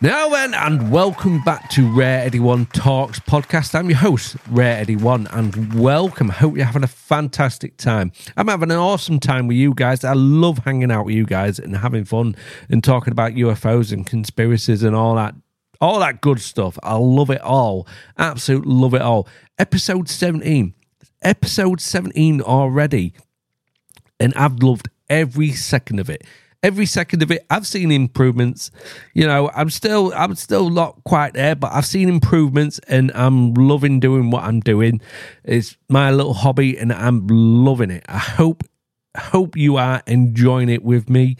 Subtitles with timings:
[0.00, 3.74] Now then, and welcome back to Rare Eddie One Talks podcast.
[3.74, 6.30] I'm your host, Rare Eddie One, and welcome.
[6.30, 8.12] I hope you're having a fantastic time.
[8.36, 10.04] I'm having an awesome time with you guys.
[10.04, 12.36] I love hanging out with you guys and having fun
[12.68, 15.34] and talking about UFOs and conspiracies and all that,
[15.80, 16.78] all that good stuff.
[16.84, 17.88] I love it all.
[18.16, 19.26] Absolutely love it all.
[19.58, 20.74] Episode 17.
[21.22, 23.14] Episode 17 already.
[24.20, 26.22] And I've loved every second of it
[26.62, 27.44] every second of it.
[27.50, 28.70] I've seen improvements.
[29.14, 33.54] You know, I'm still I'm still not quite there, but I've seen improvements and I'm
[33.54, 35.00] loving doing what I'm doing.
[35.44, 38.04] It's my little hobby and I'm loving it.
[38.08, 38.64] I hope
[39.16, 41.36] hope you are enjoying it with me.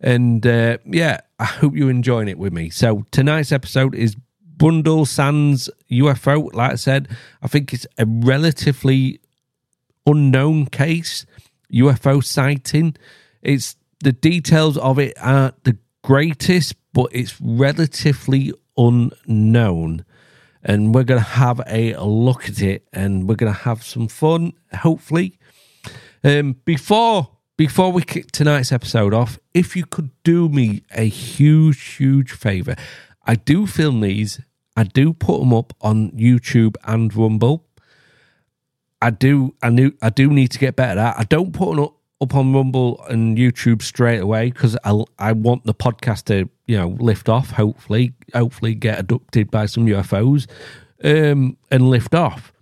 [0.00, 2.70] And uh, yeah, I hope you're enjoying it with me.
[2.70, 4.16] So tonight's episode is
[4.56, 6.52] Blundell Sands UFO.
[6.54, 7.08] Like I said,
[7.42, 9.20] I think it's a relatively
[10.06, 11.24] unknown case
[11.72, 12.96] UFO sighting.
[13.42, 20.04] It's the details of it aren't the greatest, but it's relatively unknown.
[20.62, 24.08] And we're going to have a look at it and we're going to have some
[24.08, 25.38] fun, hopefully.
[26.22, 31.96] Um, before before we kick tonight's episode off, if you could do me a huge,
[31.96, 32.74] huge favor,
[33.26, 34.40] I do film these.
[34.76, 37.64] I do put them up on YouTube and Rumble.
[39.00, 39.54] I do.
[39.62, 39.92] I knew.
[40.02, 41.18] I do need to get better at.
[41.18, 45.32] I don't put them up up on Rumble and YouTube straight away because I I
[45.32, 47.50] want the podcast to you know lift off.
[47.50, 50.46] Hopefully, hopefully get abducted by some UFOs
[51.04, 52.53] um, and lift off.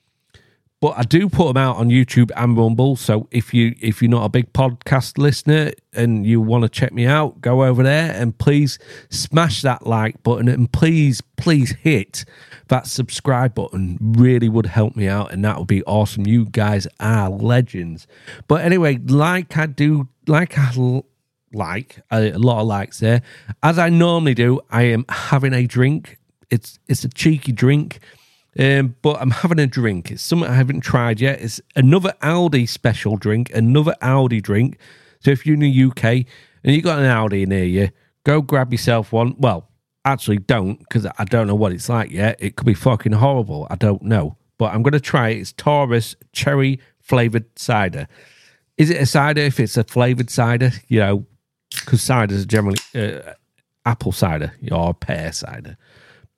[0.83, 2.97] But I do put them out on YouTube and Rumble.
[2.97, 6.93] So if you if you're not a big podcast listener and you want to check
[6.93, 12.25] me out, go over there and please smash that like button and please please hit
[12.67, 13.97] that subscribe button.
[14.01, 16.27] Really would help me out and that would be awesome.
[16.27, 18.09] You guys are legends.
[18.49, 20.73] But anyway, like I do, like I
[21.53, 23.23] like a, lot of likes there.
[23.63, 26.19] As I normally do, I am having a drink.
[26.51, 28.01] It's it's a cheeky drink
[28.59, 30.11] um, but I'm having a drink.
[30.11, 31.41] It's something I haven't tried yet.
[31.41, 34.79] It's another Aldi special drink, another Aldi drink.
[35.21, 37.91] So if you're in the UK and you got an Aldi near you,
[38.25, 39.35] go grab yourself one.
[39.39, 39.69] Well,
[40.05, 42.37] actually, don't because I don't know what it's like yet.
[42.41, 43.67] It could be fucking horrible.
[43.71, 44.37] I don't know.
[44.59, 45.39] But I'm going to try it.
[45.39, 48.07] It's Taurus cherry flavored cider.
[48.77, 50.73] Is it a cider if it's a flavored cider?
[50.89, 51.27] You know,
[51.71, 53.33] because ciders are generally uh,
[53.87, 55.77] apple cider or pear cider.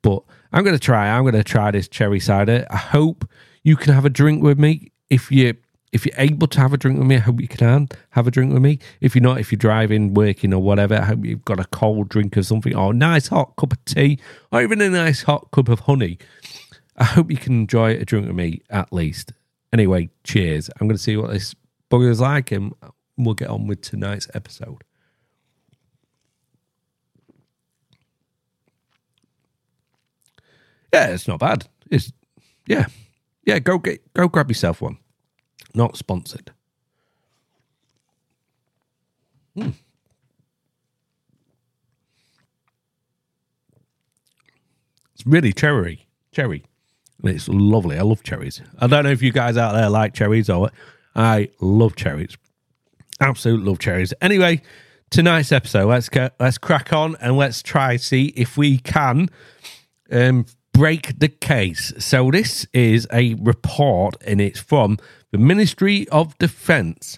[0.01, 0.23] But
[0.55, 1.09] I'm going to try.
[1.09, 2.65] I'm going to try this cherry cider.
[2.69, 3.29] I hope
[3.63, 4.93] you can have a drink with me.
[5.09, 5.55] If you
[5.91, 8.31] if you're able to have a drink with me, I hope you can have a
[8.31, 8.79] drink with me.
[9.01, 12.07] If you're not, if you're driving, working, or whatever, I hope you've got a cold
[12.07, 14.17] drink or something, or a nice hot cup of tea,
[14.51, 16.19] or even a nice hot cup of honey.
[16.95, 19.33] I hope you can enjoy a drink with me at least.
[19.73, 20.69] Anyway, cheers.
[20.79, 21.53] I'm going to see what this
[21.91, 22.73] bugger's like, and
[23.17, 24.85] we'll get on with tonight's episode.
[30.95, 31.67] Yeah, it's not bad.
[31.91, 32.13] It's
[32.67, 32.85] yeah,
[33.45, 33.59] yeah.
[33.59, 34.97] Go get go grab yourself one.
[35.73, 36.53] Not sponsored.
[39.57, 39.71] Hmm.
[45.13, 46.63] It's really cherry, cherry.
[47.25, 47.97] It's lovely.
[47.97, 48.61] I love cherries.
[48.79, 50.69] I don't know if you guys out there like cherries or.
[51.13, 52.37] I love cherries.
[53.19, 54.13] Absolute love cherries.
[54.21, 54.61] Anyway,
[55.09, 59.29] tonight's episode, let's get let's crack on and let's try see if we can
[60.11, 61.93] um, break the case.
[61.99, 64.97] So, this is a report and it's from
[65.31, 67.17] the Ministry of Defense.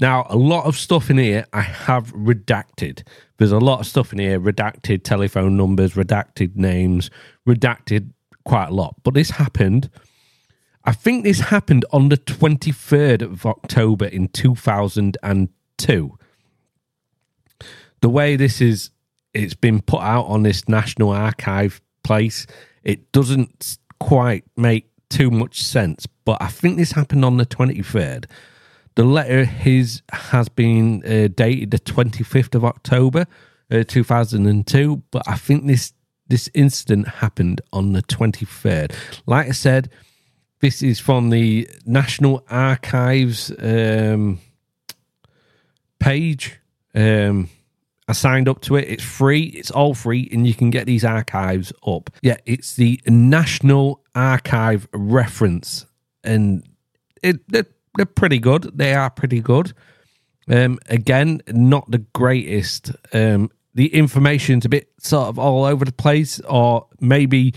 [0.00, 3.04] Now, a lot of stuff in here I have redacted.
[3.36, 7.08] There's a lot of stuff in here redacted telephone numbers, redacted names,
[7.48, 8.10] redacted
[8.44, 8.96] quite a lot.
[9.04, 9.90] But this happened,
[10.84, 16.18] I think this happened on the 23rd of October in 2002.
[18.00, 18.90] The way this is,
[19.34, 22.46] it's been put out on this National Archive place
[22.84, 28.24] it doesn't quite make too much sense, but I think this happened on the 23rd.
[28.94, 33.26] The letter his has been uh, dated the 25th of October,
[33.70, 35.92] uh, 2002, but I think this
[36.28, 38.94] this incident happened on the 23rd.
[39.26, 39.90] Like I said,
[40.60, 44.38] this is from the National Archives um,
[45.98, 46.58] page.
[46.94, 47.48] Um,
[48.08, 48.88] I signed up to it.
[48.88, 49.44] It's free.
[49.44, 52.10] It's all free, and you can get these archives up.
[52.22, 55.84] Yeah, it's the National Archive reference,
[56.24, 56.66] and
[57.22, 57.66] it they're,
[57.96, 58.72] they're pretty good.
[58.74, 59.74] They are pretty good.
[60.50, 62.92] Um, again, not the greatest.
[63.12, 67.52] Um, the information's a bit sort of all over the place, or maybe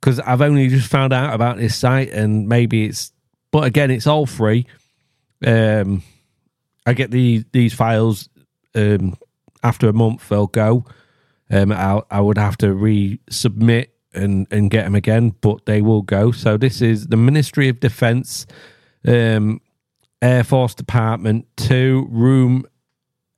[0.00, 3.10] because I've only just found out about this site, and maybe it's.
[3.50, 4.66] But again, it's all free.
[5.46, 6.02] Um,
[6.84, 8.28] I get the these files
[8.74, 9.16] um,
[9.64, 10.84] after a month they'll go.
[11.50, 16.02] Um, I, I would have to resubmit and, and get them again, but they will
[16.02, 16.30] go.
[16.30, 18.46] So this is the Ministry of Defence,
[19.06, 19.60] um,
[20.22, 22.64] Air Force Department, 2, room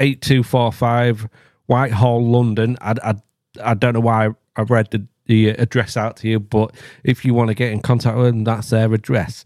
[0.00, 1.28] 8245,
[1.66, 2.76] Whitehall, London.
[2.80, 3.14] I, I,
[3.62, 7.34] I don't know why I've read the, the address out to you, but if you
[7.34, 9.44] want to get in contact with them, that's their address.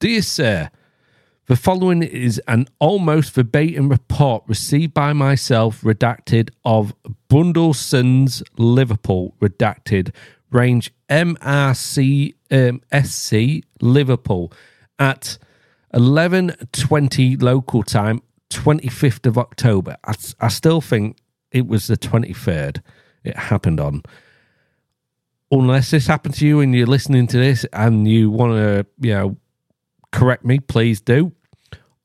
[0.00, 0.70] Dear Sir,
[1.46, 6.94] the following is an almost verbatim report received by myself, redacted, of
[7.28, 10.14] Blundellsands, Liverpool, redacted,
[10.52, 14.52] range MRC um, SC, Liverpool,
[15.00, 15.38] at
[15.94, 19.96] 11.20 local time, 25th of October.
[20.04, 21.18] I, I still think
[21.50, 22.82] it was the 23rd
[23.24, 24.02] it happened on.
[25.50, 29.14] Unless this happened to you and you're listening to this and you want to, you
[29.14, 29.36] know,
[30.12, 31.32] correct me, please do.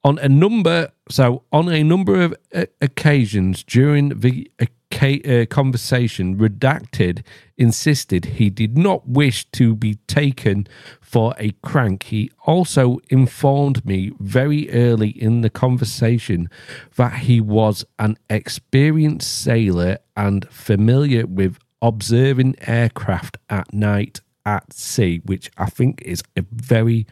[0.04, 7.24] On a number, so on a number of uh, occasions during the uh, conversation, redacted
[7.58, 10.68] insisted he did not wish to be taken
[11.02, 12.04] for a crank.
[12.04, 16.50] He also informed me very early in the conversation
[16.96, 25.22] that he was an experienced sailor and familiar with observing aircraft at night at sea,
[25.26, 27.06] which I think is a very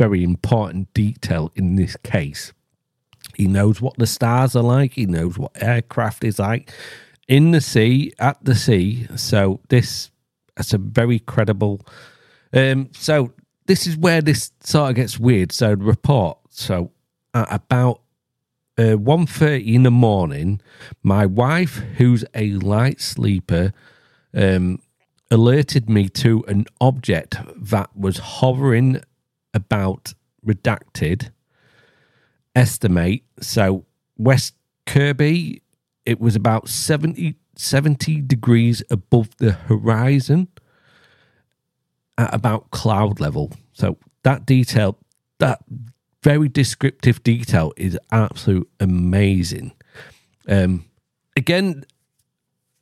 [0.00, 2.54] very important detail in this case.
[3.36, 6.72] He knows what the stars are like, he knows what aircraft is like
[7.28, 9.06] in the sea, at the sea.
[9.16, 10.10] So this
[10.56, 11.80] that's a very credible
[12.52, 13.32] um so
[13.66, 15.52] this is where this sort of gets weird.
[15.52, 16.90] So the report, so
[17.34, 18.00] at about
[18.78, 20.60] uh, 1.30 in the morning,
[21.02, 23.72] my wife, who's a light sleeper,
[24.34, 24.80] um,
[25.30, 29.02] alerted me to an object that was hovering
[29.54, 30.14] about
[30.46, 31.30] redacted
[32.54, 33.22] estimate.
[33.40, 33.84] So
[34.16, 34.54] West
[34.86, 35.62] Kirby,
[36.04, 40.48] it was about 70, 70 degrees above the horizon
[42.18, 43.52] at about cloud level.
[43.72, 44.98] So that detail,
[45.38, 45.60] that
[46.22, 49.72] very descriptive detail is absolute amazing.
[50.48, 50.84] Um,
[51.36, 51.84] again,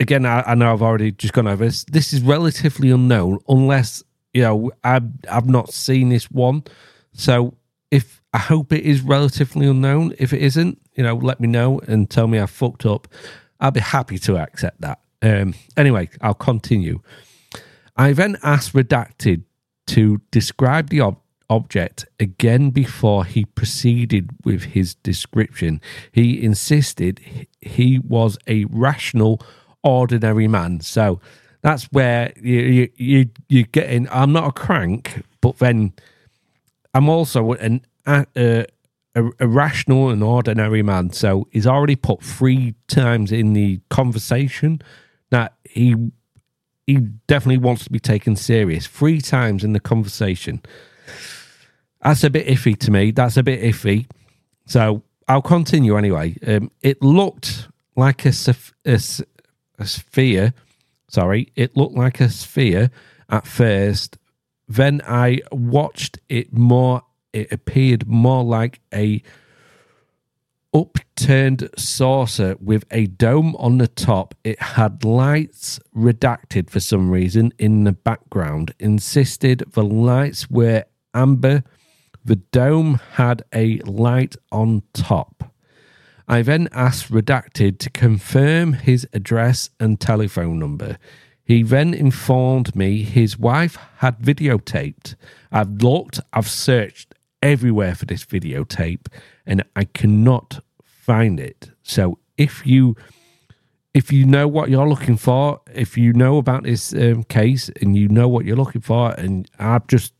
[0.00, 1.84] again, I, I, know I've already just gone over this.
[1.84, 4.02] This is relatively unknown unless
[4.34, 6.64] you know, I've I've not seen this one,
[7.12, 7.54] so
[7.90, 10.14] if I hope it is relatively unknown.
[10.18, 13.08] If it isn't, you know, let me know and tell me I fucked up.
[13.60, 15.00] I'll be happy to accept that.
[15.22, 17.00] Um, anyway, I'll continue.
[17.96, 19.42] I then asked Redacted
[19.88, 21.20] to describe the ob-
[21.50, 25.80] object again before he proceeded with his description.
[26.12, 27.20] He insisted
[27.60, 29.40] he was a rational,
[29.82, 30.80] ordinary man.
[30.80, 31.20] So
[31.62, 34.08] that's where you you, you you're getting.
[34.10, 35.92] I'm not a crank, but then
[36.94, 38.66] I'm also an a, a,
[39.40, 41.10] a rational and ordinary man.
[41.10, 44.80] So he's already put three times in the conversation
[45.30, 45.96] that he
[46.86, 46.96] he
[47.26, 48.86] definitely wants to be taken serious.
[48.86, 50.62] Three times in the conversation.
[52.02, 53.10] That's a bit iffy to me.
[53.10, 54.08] That's a bit iffy.
[54.66, 56.36] So I'll continue anyway.
[56.46, 58.32] Um, it looked like a,
[58.86, 59.00] a,
[59.78, 60.54] a sphere
[61.08, 62.90] Sorry, it looked like a sphere
[63.28, 64.18] at first.
[64.68, 67.02] Then I watched it more.
[67.32, 69.22] It appeared more like a
[70.74, 74.34] upturned saucer with a dome on the top.
[74.44, 78.74] It had lights redacted for some reason in the background.
[78.78, 80.84] Insisted the lights were
[81.14, 81.64] amber.
[82.24, 85.52] The dome had a light on top.
[86.30, 90.98] I then asked Redacted to confirm his address and telephone number.
[91.42, 95.14] He then informed me his wife had videotaped.
[95.50, 99.06] I've looked, I've searched everywhere for this videotape
[99.46, 101.70] and I cannot find it.
[101.82, 102.94] So if you
[103.94, 107.96] if you know what you're looking for, if you know about this um, case and
[107.96, 110.12] you know what you're looking for, and I've just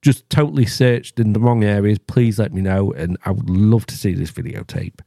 [0.00, 3.84] just totally searched in the wrong areas, please let me know, and I would love
[3.86, 5.00] to see this videotape.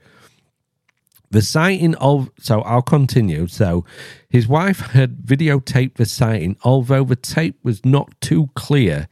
[1.34, 3.48] The sighting of, so I'll continue.
[3.48, 3.86] So
[4.30, 9.08] his wife had videotaped the sighting, although the tape was not too clear.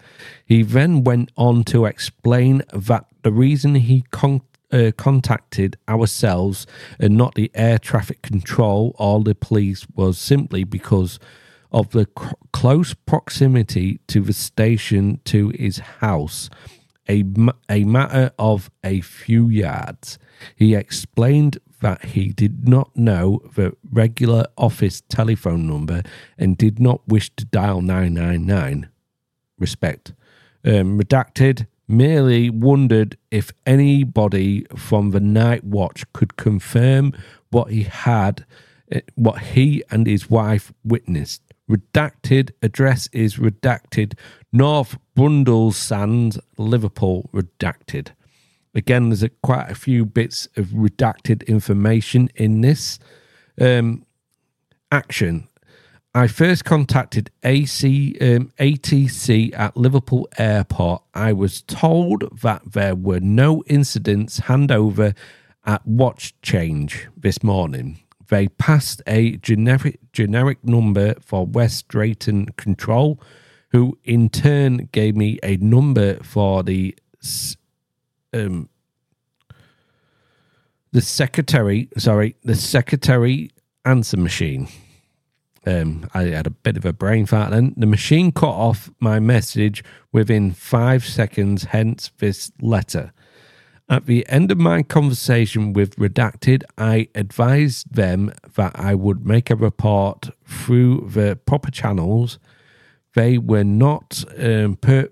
[0.46, 6.68] He then went on to explain that the reason he con- uh, contacted ourselves
[7.00, 11.18] and not the air traffic control or the police was simply because
[11.72, 16.52] of the cr- close proximity to the station to his house,
[17.10, 17.24] a,
[17.70, 20.18] a matter of a few yards.
[20.56, 26.04] He explained that he did not know the regular office telephone number
[26.38, 28.90] and did not wish to dial 999.
[29.58, 30.14] Respect.
[30.64, 37.14] Um, redacted merely wondered if anybody from the night watch could confirm
[37.50, 38.46] what he had
[38.94, 41.42] uh, what he and his wife witnessed.
[41.70, 44.14] Redacted address is redacted.
[44.52, 48.10] North Brundall Sands, Liverpool, redacted.
[48.74, 53.00] Again, there's a, quite a few bits of redacted information in this
[53.60, 54.06] um,
[54.92, 55.48] action.
[56.14, 61.04] I first contacted AC um, ATC at Liverpool Airport.
[61.14, 65.16] I was told that there were no incidents handover
[65.66, 68.00] at watch change this morning.
[68.32, 73.22] They passed a generic generic number for West Drayton Control,
[73.72, 76.96] who in turn gave me a number for the
[78.34, 78.70] um,
[80.94, 81.90] the secretary.
[81.98, 83.52] Sorry, the secretary
[83.84, 84.70] answer machine.
[85.68, 87.74] Um, I had a bit of a brain fart then.
[87.76, 89.84] The machine cut off my message
[90.14, 93.12] within five seconds, hence this letter.
[93.92, 99.50] At the end of my conversation with Redacted, I advised them that I would make
[99.50, 102.40] a report through the proper channels.
[103.16, 105.10] They were not um, per,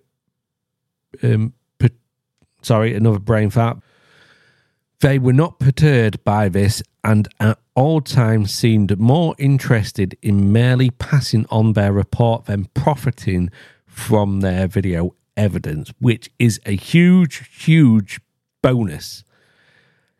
[1.21, 1.89] um, per,
[2.61, 3.79] sorry, another brain fart.
[5.01, 10.89] They were not perturbed by this and at all times seemed more interested in merely
[10.89, 13.49] passing on their report than profiting
[13.85, 18.21] from their video evidence, which is a huge, huge
[18.61, 19.23] bonus.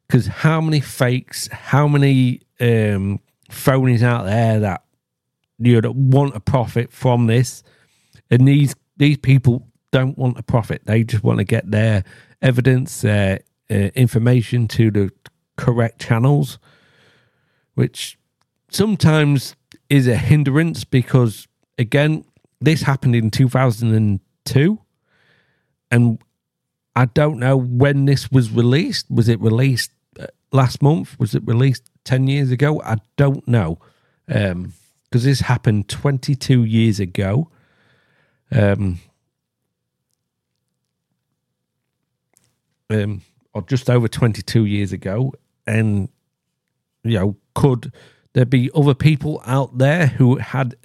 [0.08, 3.20] Because how many fakes, how many um,
[3.50, 4.84] phonies out there that
[5.60, 7.64] you know, want a profit from this,
[8.32, 10.84] and these these people don't want a profit.
[10.86, 12.04] They just want to get their
[12.42, 15.12] evidence, their uh, information to the
[15.58, 16.60] correct channels,
[17.76, 18.18] which
[18.70, 19.56] sometimes
[19.90, 22.24] is a hindrance because again,
[22.62, 24.80] this happened in 2002
[25.92, 26.20] and
[26.96, 29.10] I don't know when this was released.
[29.10, 31.18] Was it released uh, last month?
[31.20, 32.82] Was it released 10 years ago?
[32.82, 33.80] I don't know.
[34.26, 34.74] Because um,
[35.12, 37.50] this happened 22 years ago.
[38.52, 39.00] Um,
[42.90, 43.22] um,
[43.54, 45.34] or just over 22 years ago.
[45.66, 46.10] And,
[47.04, 47.92] you know, could
[48.34, 50.76] there be other people out there who had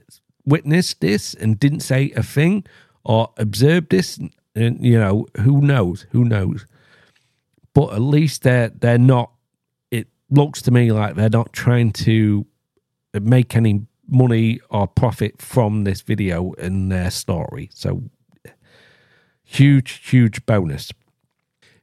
[0.45, 2.65] witnessed this and didn't say a thing
[3.05, 4.19] or observed this
[4.55, 6.07] and you know, who knows?
[6.11, 6.67] Who knows?
[7.75, 9.33] But at least they're they're not.
[9.91, 12.47] It looks to me like they're not trying to
[13.13, 17.71] make any money or profit from this video and their story.
[17.73, 18.03] So
[19.43, 20.93] huge, huge bonus.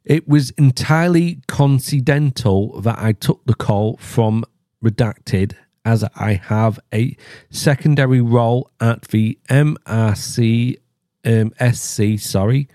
[0.03, 4.43] It was entirely coincidental that I took the call from
[4.83, 5.53] Redacted
[5.85, 7.15] as I have a
[7.49, 10.77] secondary role at the MRC
[11.25, 12.67] um, SC, sorry,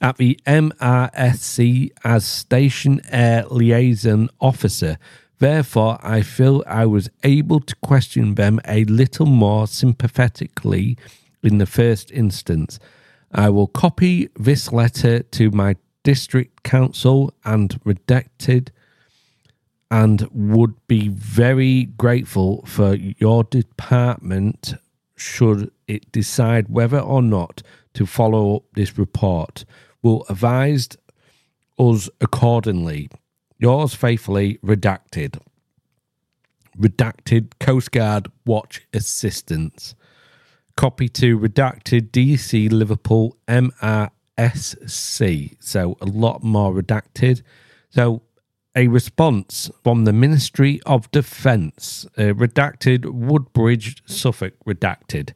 [0.00, 4.98] at the MRSC as Station Air Liaison Officer.
[5.38, 10.98] Therefore, I feel I was able to question them a little more sympathetically
[11.42, 12.78] in the first instance.
[13.32, 18.68] I will copy this letter to my district council and redacted
[19.90, 24.74] and would be very grateful for your department
[25.16, 27.62] should it decide whether or not
[27.94, 29.64] to follow up this report
[30.02, 30.88] will advise
[31.78, 33.10] us accordingly.
[33.58, 35.40] Yours faithfully, redacted.
[36.78, 39.94] Redacted Coast Guard Watch Assistance.
[40.76, 44.10] Copy to redacted DC Liverpool MRSC.
[45.60, 47.42] So a lot more redacted.
[47.90, 48.22] So
[48.76, 52.06] a response from the Ministry of Defence.
[52.16, 54.54] Uh, redacted Woodbridge, Suffolk.
[54.66, 55.34] Redacted.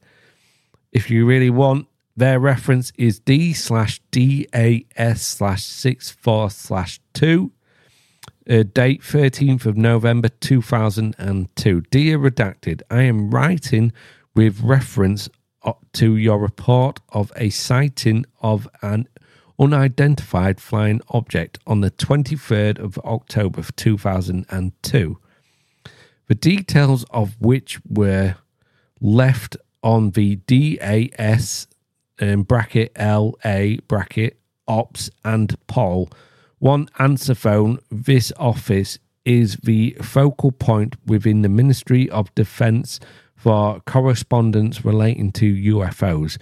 [0.92, 7.50] If you really want their reference is D slash DAS slash six four slash 2.
[8.48, 11.80] Uh, date 13th of November 2002.
[11.90, 13.90] Dear Redacted, I am writing
[14.34, 15.30] with reference
[15.94, 19.08] to your report of a sighting of an
[19.58, 25.18] unidentified flying object on the 23rd of October 2002.
[26.26, 28.36] The details of which were
[29.00, 31.66] left on the DAS
[32.20, 36.10] um, bracket LA bracket ops and poll.
[36.58, 37.78] One answer phone.
[37.90, 43.00] This office is the focal point within the Ministry of Defence
[43.36, 46.38] for correspondence relating to UFOs.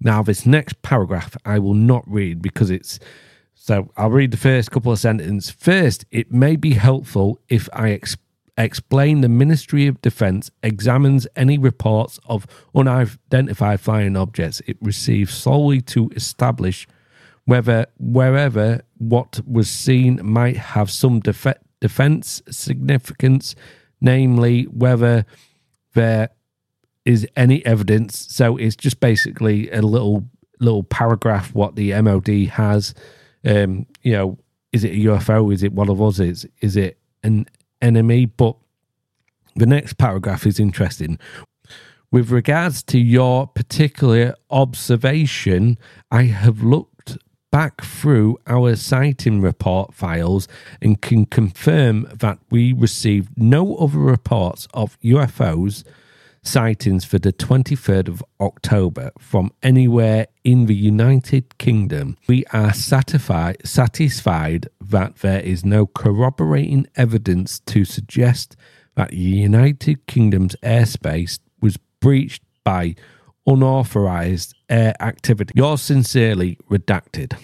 [0.00, 2.98] Now, this next paragraph I will not read because it's
[3.54, 5.50] so I'll read the first couple of sentences.
[5.50, 8.23] First, it may be helpful if I explain
[8.56, 15.80] explain the Ministry of Defence examines any reports of unidentified flying objects it receives solely
[15.80, 16.86] to establish
[17.46, 23.54] whether wherever what was seen might have some def- defence significance
[24.00, 25.24] namely whether
[25.94, 26.28] there
[27.04, 28.26] is any evidence.
[28.30, 30.28] So it's just basically a little
[30.60, 32.94] little paragraph what the MOD has.
[33.44, 34.38] Um, you know,
[34.72, 35.52] is it a UFO?
[35.52, 36.18] Is it one of us?
[36.18, 37.46] Is is it an
[37.80, 38.26] enemy?
[38.26, 38.56] But
[39.56, 41.18] the next paragraph is interesting.
[42.10, 45.78] With regards to your particular observation,
[46.10, 47.18] I have looked
[47.50, 50.48] back through our sighting report files
[50.82, 55.84] and can confirm that we received no other reports of UFOs
[56.46, 62.16] sightings for the 23rd of October from anywhere in the United Kingdom.
[62.28, 68.56] We are satisfied, satisfied that there is no corroborating evidence to suggest
[68.94, 72.94] that the United Kingdom's airspace was breached by
[73.46, 75.52] unauthorized air activity.
[75.56, 77.36] Yours sincerely, redacted.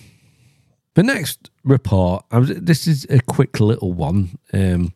[0.95, 4.39] The next report, this is a quick little one.
[4.53, 4.93] Um,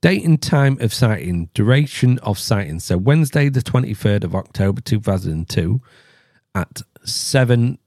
[0.00, 2.78] Date and time of sighting, duration of sighting.
[2.80, 5.80] So Wednesday, the 23rd of October 2002
[6.54, 7.78] at 7,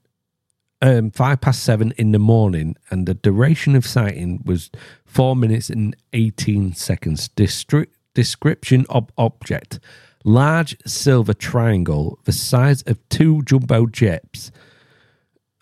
[0.82, 2.76] um, 5 past 7 in the morning.
[2.90, 4.70] And the duration of sighting was
[5.06, 7.30] 4 minutes and 18 seconds.
[7.30, 9.80] Distri- description of object.
[10.24, 14.52] Large silver triangle the size of two jumbo jets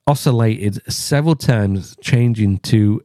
[0.06, 3.02] oscillated several times, changing to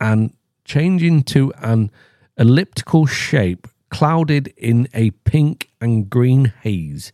[0.00, 0.34] an
[0.66, 1.90] changing to an
[2.36, 7.12] elliptical shape clouded in a pink and green haze.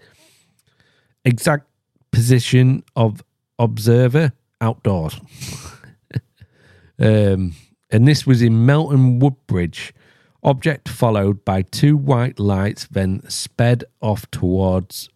[1.24, 1.68] Exact
[2.10, 3.22] position of
[3.58, 5.20] observer outdoors.
[6.98, 7.54] um,
[7.90, 9.94] and this was in Melton Woodbridge.
[10.42, 15.08] Object followed by two white lights, then sped off towards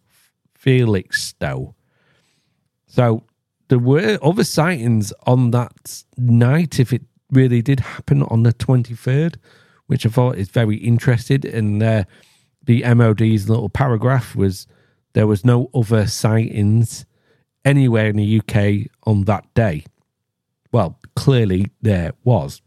[0.57, 1.73] Felixstowe.
[2.85, 3.23] So
[3.67, 9.35] there were other sightings on that night, if it really did happen on the 23rd,
[9.87, 11.45] which I thought is very interesting.
[11.45, 12.03] And uh,
[12.63, 14.67] the MOD's little paragraph was
[15.13, 17.05] there was no other sightings
[17.65, 19.85] anywhere in the UK on that day.
[20.71, 22.61] Well, clearly there was.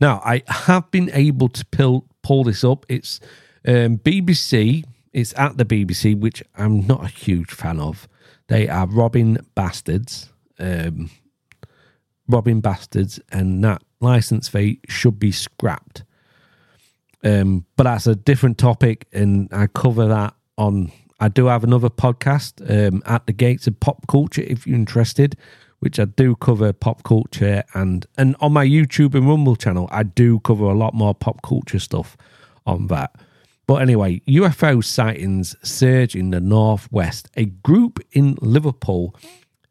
[0.00, 2.84] Now, I have been able to pull, pull this up.
[2.88, 3.20] It's
[3.66, 8.08] um, BBC, it's at the BBC, which I'm not a huge fan of.
[8.48, 10.32] They are robbing bastards.
[10.58, 11.10] Um,
[12.28, 16.04] robbing bastards, and that license fee should be scrapped.
[17.24, 20.92] Um, but that's a different topic, and I cover that on.
[21.20, 25.36] I do have another podcast um, at the gates of pop culture if you're interested,
[25.78, 30.02] which I do cover pop culture and and on my YouTube and Rumble channel I
[30.02, 32.16] do cover a lot more pop culture stuff
[32.66, 33.14] on that.
[33.66, 37.28] But anyway, UFO sightings surge in the northwest.
[37.36, 39.16] A group in Liverpool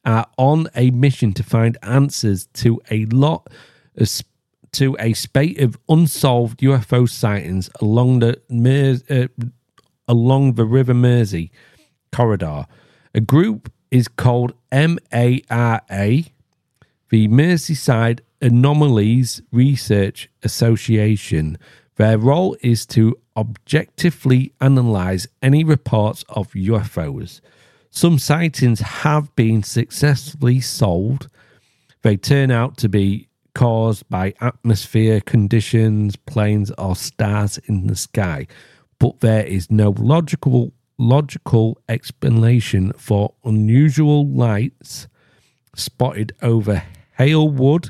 [0.06, 3.48] are on a mission to find answers to a lot
[4.72, 8.40] to a spate of unsolved UFO sightings along the
[9.10, 9.46] uh,
[10.08, 11.52] along the River Mersey
[12.12, 12.66] corridor.
[13.14, 15.82] A group is called MARA,
[17.10, 21.58] the Merseyside Anomalies Research Association.
[21.98, 27.42] Their role is to objectively analyze any reports of UFOs.
[27.92, 31.28] Some sightings have been successfully solved.
[32.04, 38.48] They turn out to be caused by atmosphere conditions, planes, or stars in the sky,
[38.98, 45.08] but there is no logical logical explanation for unusual lights
[45.76, 46.84] spotted over
[47.18, 47.90] Halewood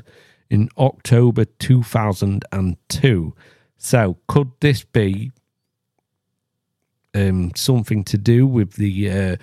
[0.50, 3.34] in October 2002.
[3.76, 5.30] So, could this be
[7.14, 9.36] um, something to do with the uh,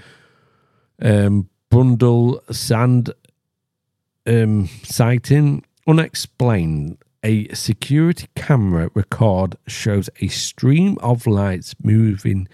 [1.01, 3.13] um, Brundall Sand
[4.25, 5.65] um, sighting.
[5.87, 6.97] Unexplained.
[7.23, 12.47] A security camera record shows a stream of lights moving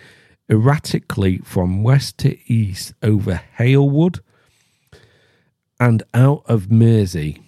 [0.49, 4.21] erratically from west to east over Halewood
[5.79, 7.41] and out of Mersey.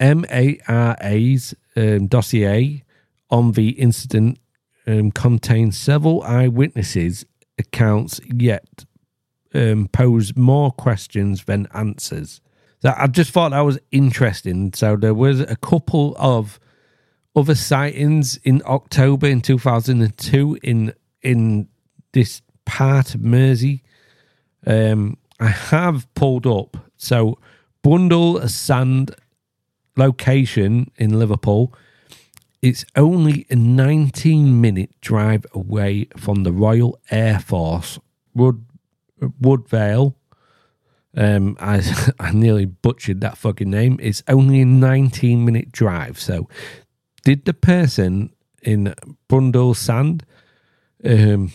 [0.00, 2.84] MARA's um, dossier
[3.30, 4.38] on the incident
[4.86, 7.24] um, contains several eyewitnesses'
[7.58, 8.84] accounts, yet
[9.58, 12.40] um, pose more questions than answers.
[12.80, 14.72] So I just thought that was interesting.
[14.72, 16.60] So there was a couple of
[17.34, 20.92] other sightings in October in 2002 in
[21.22, 21.68] in
[22.12, 23.82] this part of Mersey.
[24.66, 27.38] Um, I have pulled up so
[27.84, 29.14] Brundall Sand
[29.96, 31.74] location in Liverpool.
[32.62, 37.98] It's only a 19 minute drive away from the Royal Air Force
[39.40, 40.16] Woodvale.
[41.16, 41.82] Um, I
[42.20, 43.98] I nearly butchered that fucking name.
[44.00, 46.48] It's only a 19 minute drive, so
[47.24, 48.30] did the person
[48.62, 48.94] in
[49.28, 50.24] Brundle Sand,
[51.04, 51.52] um,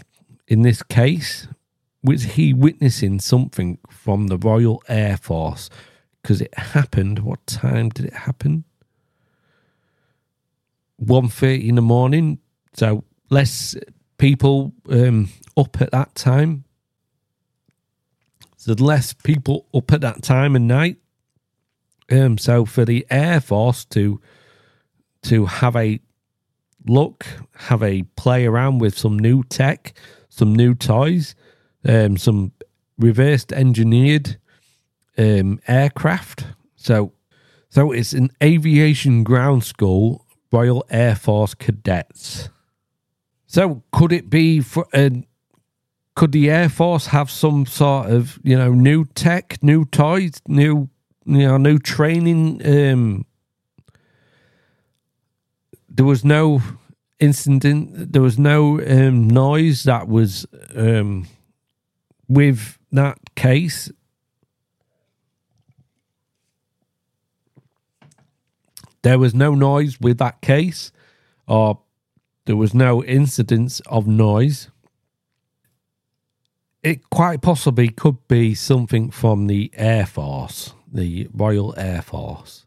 [0.47, 1.47] in this case,
[2.03, 5.69] was he witnessing something from the Royal Air Force?
[6.21, 7.19] Because it happened.
[7.19, 8.65] What time did it happen?
[11.03, 12.39] 1.30 in the morning.
[12.73, 13.75] So less
[14.17, 16.62] people um, up at that time.
[18.63, 20.97] So less people up at that time of night.
[22.09, 24.21] Um, so for the Air Force to
[25.23, 25.99] to have a
[26.85, 29.93] look, have a play around with some new tech,
[30.29, 31.35] some new toys,
[31.85, 32.51] um, some
[32.97, 34.37] reversed engineered
[35.17, 36.45] um, aircraft.
[36.75, 37.13] So,
[37.69, 42.49] so it's an aviation ground school, Royal Air Force cadets.
[43.45, 44.87] So, could it be for?
[44.93, 45.09] Uh,
[46.15, 50.89] could the Air Force have some sort of you know new tech, new toys, new
[51.25, 52.61] you know new training?
[52.65, 53.25] Um,
[55.89, 56.61] there was no
[57.19, 58.13] incident.
[58.13, 60.45] There was no um, noise that was
[60.75, 61.27] um,
[62.27, 63.91] with that case.
[69.01, 70.91] There was no noise with that case,
[71.47, 71.81] or
[72.45, 74.69] there was no incidents of noise.
[76.83, 82.65] It quite possibly could be something from the Air Force, the Royal Air Force.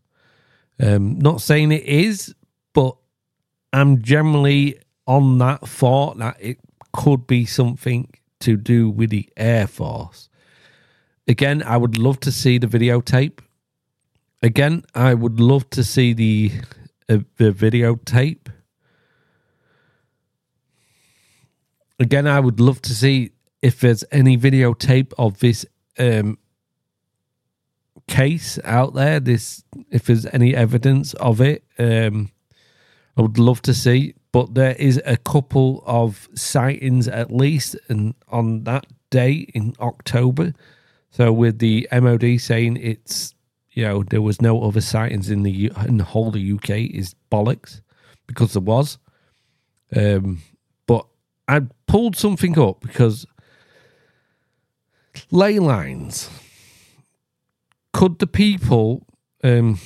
[0.81, 2.35] Um, not saying it is,
[2.73, 2.97] but
[3.75, 6.59] I'm generally on that thought that it
[6.93, 10.31] could be something to do with the Air Force.
[11.29, 13.41] Again, I would love to see the videotape.
[14.43, 16.53] Again, I would love to see the
[17.09, 18.49] uh, the videotape.
[21.99, 25.67] Again, I would love to see if there's any videotape of this
[25.99, 26.39] um,
[28.07, 29.21] case out there.
[29.21, 32.31] This, if there's any evidence of it, um,
[33.17, 34.15] I would love to see.
[34.33, 40.53] But there is a couple of sightings at least, and on that day in October.
[41.11, 43.35] So with the MOD saying it's
[43.71, 46.71] you know there was no other sightings in the in the whole of the UK
[46.95, 47.81] is bollocks
[48.27, 48.99] because there was.
[49.95, 50.43] Um,
[50.87, 51.07] but
[51.49, 53.25] I pulled something up because
[55.31, 56.31] ley lines.
[57.93, 59.07] Could the people,
[59.43, 59.79] um,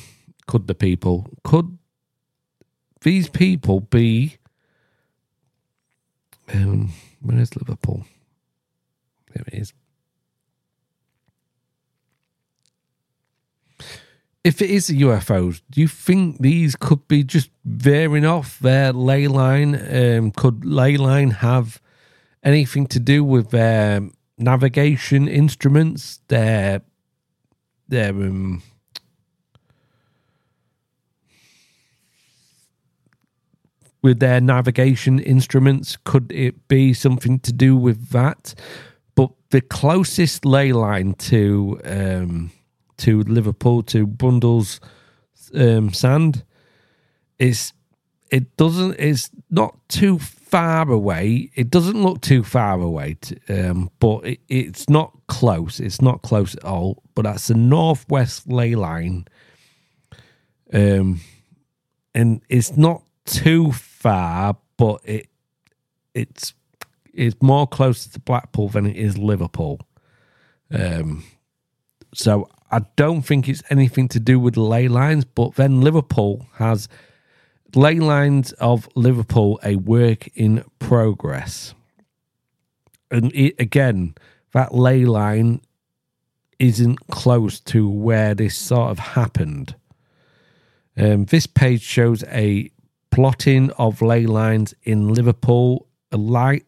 [0.46, 1.78] could the people, could
[3.02, 4.36] these people be?
[6.52, 8.04] Um, where is Liverpool?
[9.32, 9.72] There it is.
[14.42, 19.26] if it is UFOs, do you think these could be just veering off their ley
[19.26, 19.74] line?
[19.74, 21.80] Um, could ley line have
[22.42, 24.08] anything to do with their
[24.40, 26.20] navigation instruments?
[26.28, 26.82] Their
[27.88, 28.62] their um,
[34.02, 35.96] with their navigation instruments?
[36.04, 38.54] Could it be something to do with that?
[39.14, 42.50] But the closest ley line to um,
[42.98, 44.80] to Liverpool to Bundles
[45.54, 46.44] um, Sand.
[47.38, 47.72] It's
[48.30, 48.96] it doesn't.
[48.98, 51.50] It's not too far away.
[51.54, 55.80] It doesn't look too far away, to, um, but it, it's not close.
[55.80, 57.02] It's not close at all.
[57.14, 59.26] But that's the northwest ley line,
[60.72, 61.20] um,
[62.14, 65.28] and it's not too far, but it
[66.14, 66.54] it's
[67.12, 69.80] it's more close to Blackpool than it is Liverpool.
[70.72, 71.24] Um,
[72.14, 76.88] so I don't think it's anything to do with ley lines, but then Liverpool has
[77.74, 81.74] ley lines of Liverpool a work in progress.
[83.10, 84.14] And it, again,
[84.52, 85.60] that ley line
[86.58, 89.74] isn't close to where this sort of happened.
[90.96, 92.70] Um, this page shows a
[93.10, 96.64] plotting of ley lines in Liverpool, ali-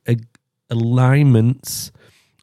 [0.70, 1.92] alignments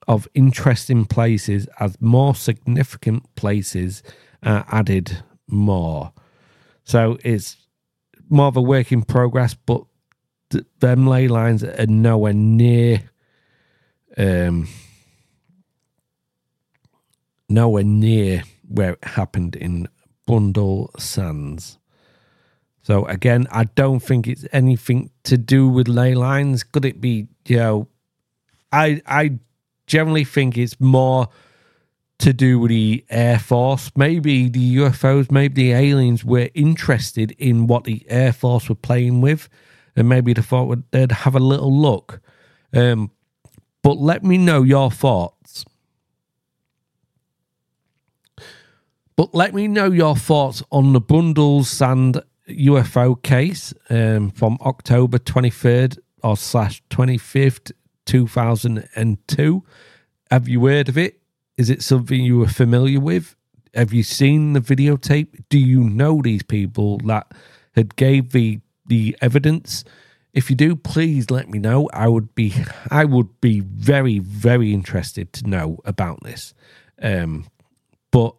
[0.08, 4.04] of interesting places as more significant places
[4.44, 6.12] are added more.
[6.84, 7.58] So it's
[8.30, 9.84] more of a work in progress, but
[10.50, 13.02] th- them ley lines are nowhere near
[14.18, 14.68] um
[17.48, 19.88] nowhere near where it happened in
[20.26, 21.80] Bundle Sands.
[22.82, 26.64] So again, I don't think it's anything to do with ley lines.
[26.64, 27.88] Could it be, you know,
[28.72, 29.40] I I
[29.88, 31.28] generally think it's more
[32.20, 33.92] to do with the Air Force.
[33.96, 39.22] Maybe the UFOs, maybe the aliens were interested in what the Air Force were playing
[39.22, 39.50] with,
[39.96, 42.22] and maybe they thought they'd have a little look.
[42.74, 43.12] Um,
[43.82, 45.66] but let me know your thoughts.
[49.16, 55.20] But let me know your thoughts on the bundles Sand UFO case um, from October
[55.20, 57.72] 23rd or slash 25th,
[58.06, 59.64] 2002.
[60.32, 61.19] Have you heard of it?
[61.60, 63.36] Is it something you were familiar with?
[63.74, 65.44] Have you seen the videotape?
[65.50, 67.34] Do you know these people that
[67.76, 69.84] had gave the the evidence?
[70.34, 71.90] If you do, please let me know.
[71.92, 72.54] I would be
[72.90, 76.54] I would be very very interested to know about this.
[77.02, 77.48] Um,
[78.10, 78.36] but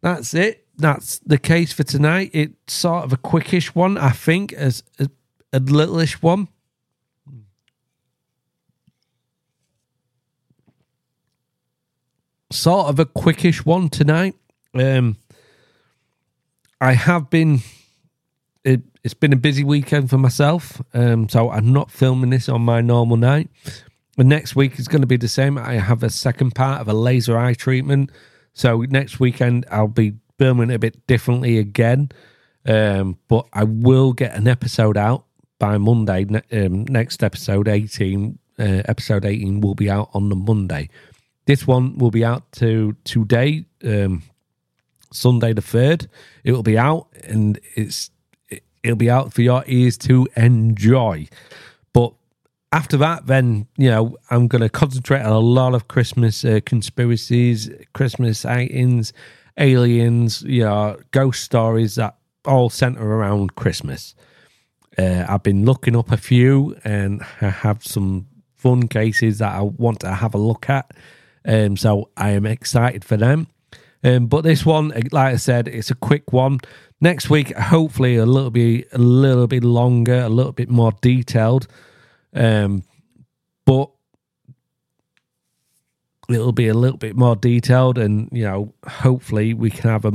[0.00, 0.64] that's it.
[0.76, 2.30] That's the case for tonight.
[2.32, 5.10] It's sort of a quickish one, I think, as a,
[5.52, 6.46] a littleish one.
[12.52, 14.34] Sort of a quickish one tonight.
[14.74, 15.16] Um,
[16.80, 17.60] I have been.
[18.64, 22.62] It, it's been a busy weekend for myself, um, so I'm not filming this on
[22.62, 23.48] my normal night.
[24.16, 25.58] And next week is going to be the same.
[25.58, 28.10] I have a second part of a laser eye treatment,
[28.52, 32.10] so next weekend I'll be filming it a bit differently again.
[32.66, 35.24] Um, but I will get an episode out
[35.58, 36.26] by Monday.
[36.52, 40.88] Um, next episode, 18, uh, episode 18 will be out on the Monday.
[41.52, 44.22] This one will be out to today, um,
[45.12, 46.08] Sunday the 3rd.
[46.44, 48.10] It will be out and it's
[48.82, 51.28] it'll be out for your ears to enjoy.
[51.92, 52.14] But
[52.72, 56.60] after that, then you know I'm going to concentrate on a lot of Christmas uh,
[56.64, 59.12] conspiracies, Christmas sightings,
[59.58, 64.14] aliens, you know, ghost stories that all center around Christmas.
[64.96, 69.60] Uh, I've been looking up a few, and I have some fun cases that I
[69.60, 70.90] want to have a look at.
[71.44, 73.48] Um, so I am excited for them.
[74.04, 76.58] Um, but this one, like I said, it's a quick one.
[77.00, 81.66] Next week, hopefully, a little bit, a little bit longer, a little bit more detailed.
[82.34, 82.84] Um,
[83.64, 83.90] but
[86.28, 90.12] it'll be a little bit more detailed, and you know, hopefully, we can have a,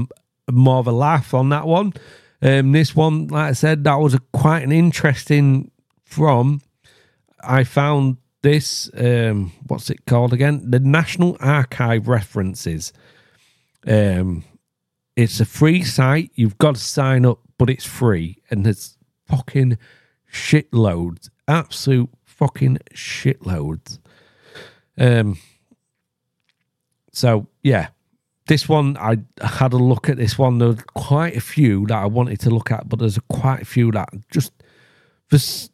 [0.48, 1.94] a more of a laugh on that one.
[2.42, 5.72] Um, this one, like I said, that was a, quite an interesting
[6.04, 6.62] from.
[7.42, 8.90] I found this.
[8.96, 10.70] Um, what's it called again?
[10.70, 12.94] The National Archive references.
[13.86, 14.44] Um,
[15.16, 16.32] it's a free site.
[16.36, 18.98] You've got to sign up, but it's free, and there's
[19.28, 19.78] fucking
[20.32, 24.00] shitloads, absolute fucking shitloads.
[24.98, 25.38] Um.
[27.12, 27.88] So yeah,
[28.48, 30.18] this one I had a look at.
[30.18, 33.20] This one there were quite a few that I wanted to look at, but there's
[33.30, 34.52] quite a few that just
[35.30, 35.70] there's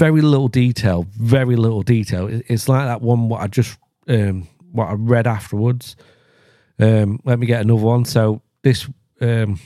[0.00, 2.26] very little detail, very little detail.
[2.48, 5.94] It's like that one what I just um what I read afterwards.
[6.78, 8.06] Um, let me get another one.
[8.06, 8.88] So this
[9.20, 9.60] um,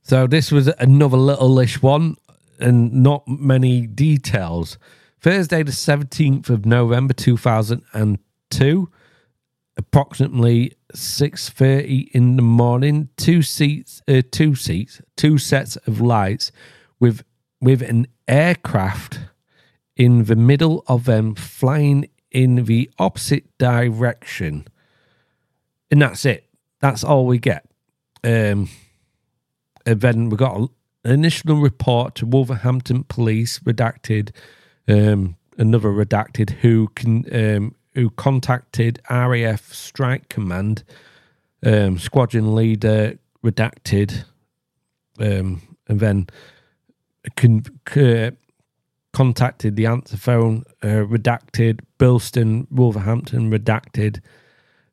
[0.00, 2.16] so this was another little-ish one
[2.58, 4.78] and not many details.
[5.20, 8.88] Thursday, the 17th of November 2002,
[9.76, 16.52] approximately 6.30 in the morning, two seats, uh, two seats, two sets of lights
[16.98, 17.22] with,
[17.60, 19.20] with an aircraft
[19.96, 24.66] in the middle of them flying in the opposite direction.
[25.90, 26.48] And that's it
[26.80, 27.64] that's all we get.
[28.24, 28.68] Um,
[29.86, 30.68] and then we got an
[31.04, 34.30] initial report to Wolverhampton Police, redacted,
[34.86, 40.84] um, another redacted, who can um, who contacted RAF Strike Command,
[41.64, 44.24] um, squadron leader, redacted,
[45.18, 46.26] um, and then
[47.36, 47.64] con-
[47.96, 48.30] uh,
[49.12, 54.20] contacted the answer phone, uh, redacted, Bilston, Wolverhampton, redacted,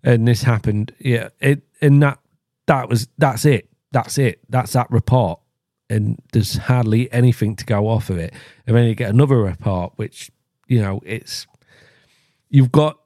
[0.03, 0.93] and this happened.
[0.99, 2.19] Yeah, it and that
[2.67, 3.69] that was that's it.
[3.91, 4.39] That's it.
[4.49, 5.39] That's that report.
[5.89, 8.33] And there's hardly anything to go off of it.
[8.65, 10.31] And then you get another report, which
[10.67, 11.45] you know it's
[12.49, 12.99] you've got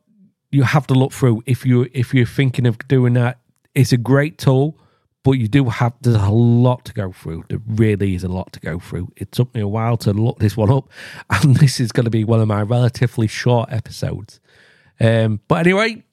[0.51, 3.39] you have to look through if you if you're thinking of doing that.
[3.75, 4.77] It's a great tool,
[5.23, 7.43] but you do have there's a lot to go through.
[7.49, 9.11] There really is a lot to go through.
[9.17, 10.89] It took me a while to look this one up,
[11.29, 14.39] and this is going to be one of my relatively short episodes.
[14.99, 16.03] Um, but anyway,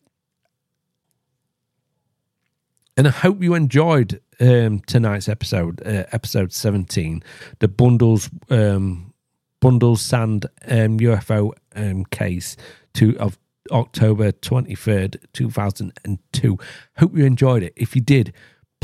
[2.97, 7.23] and I hope you enjoyed um, tonight's episode, uh, episode 17,
[7.59, 9.13] the bundles, um,
[9.61, 12.57] bundles sand um, UFO um, case
[12.95, 13.39] to of
[13.71, 16.59] October 23rd, 2002.
[16.99, 17.73] Hope you enjoyed it.
[17.77, 18.33] If you did,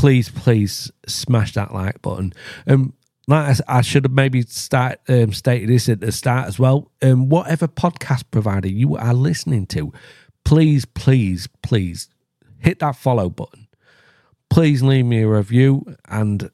[0.03, 2.33] please, please smash that like button.
[2.67, 2.93] Um,
[3.29, 6.91] like I, I should have maybe start um, stated this at the start as well.
[7.01, 9.93] Um, whatever podcast provider you are listening to,
[10.45, 12.09] please, please, please
[12.59, 13.69] hit that follow button
[14.53, 16.51] please leave me a review and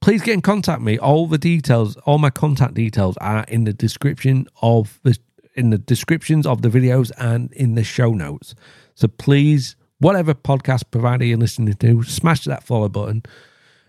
[0.00, 0.98] please get in contact me.
[0.98, 5.18] All the details, all my contact details are in the description of the
[5.54, 8.54] in the descriptions of the videos and in the show notes.
[8.94, 13.22] So please, whatever podcast provider you're listening to, smash that follow button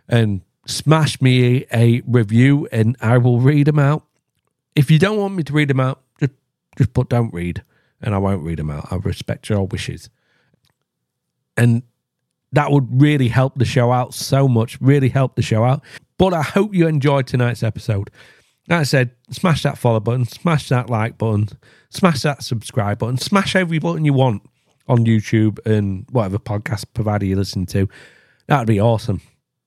[0.08, 4.06] and smash me a, review and I will read them out.
[4.76, 6.34] If you don't want me to read them out, just
[6.78, 7.64] just put don't read
[8.02, 8.88] and I won't read them out.
[8.92, 10.10] I respect your wishes.
[11.56, 11.82] And
[12.52, 15.84] that would really help the show out so much, really help the show out.
[16.18, 18.12] But I hope you enjoyed tonight's episode.
[18.70, 21.50] Like I said, smash that follow button, smash that like button,
[21.90, 24.44] smash that subscribe button, smash every button you want
[24.88, 27.88] on YouTube and whatever podcast provider you listen to.
[28.48, 29.22] That'd be awesome.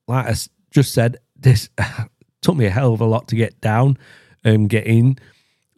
[0.08, 0.34] Like I
[0.70, 1.68] just said, this
[2.42, 3.98] took me a hell of a lot to get down
[4.44, 5.18] and get in.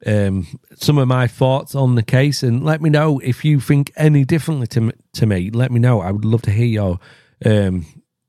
[0.05, 3.93] Um, some of my thoughts on the case, and let me know if you think
[3.97, 5.51] any differently to to me.
[5.51, 6.01] Let me know.
[6.01, 6.99] I would love to hear your
[7.45, 7.87] um,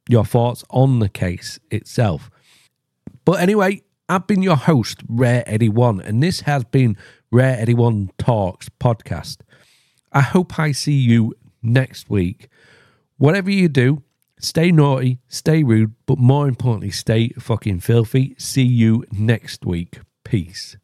[0.07, 2.29] your thoughts on the case itself.
[3.25, 6.97] But anyway, I've been your host, Rare Eddie One, and this has been
[7.31, 9.37] Rare Eddie One Talks podcast.
[10.13, 12.49] I hope I see you next week.
[13.17, 14.03] Whatever you do,
[14.39, 18.35] stay naughty, stay rude, but more importantly, stay fucking filthy.
[18.37, 19.99] See you next week.
[20.23, 20.77] Peace.